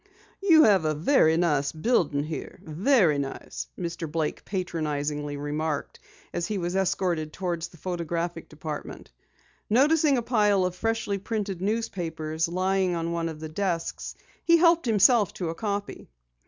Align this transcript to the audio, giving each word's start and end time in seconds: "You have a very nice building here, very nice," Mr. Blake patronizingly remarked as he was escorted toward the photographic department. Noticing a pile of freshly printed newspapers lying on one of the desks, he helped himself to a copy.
"You 0.41 0.63
have 0.63 0.83
a 0.83 0.95
very 0.95 1.37
nice 1.37 1.71
building 1.71 2.23
here, 2.23 2.59
very 2.63 3.19
nice," 3.19 3.67
Mr. 3.77 4.11
Blake 4.11 4.43
patronizingly 4.45 5.37
remarked 5.37 5.99
as 6.33 6.47
he 6.47 6.57
was 6.57 6.75
escorted 6.75 7.31
toward 7.31 7.61
the 7.61 7.77
photographic 7.77 8.49
department. 8.49 9.11
Noticing 9.69 10.17
a 10.17 10.23
pile 10.23 10.65
of 10.65 10.75
freshly 10.75 11.19
printed 11.19 11.61
newspapers 11.61 12.47
lying 12.47 12.95
on 12.95 13.11
one 13.11 13.29
of 13.29 13.39
the 13.39 13.49
desks, 13.49 14.15
he 14.43 14.57
helped 14.57 14.87
himself 14.87 15.35
to 15.35 15.49
a 15.49 15.53
copy. 15.53 16.09